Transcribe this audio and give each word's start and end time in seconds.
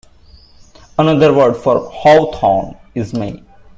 Another 0.97 1.31
word 1.31 1.53
for 1.53 1.79
for 1.81 1.89
hawthorn 1.91 2.75
is 2.95 3.13
may. 3.13 3.43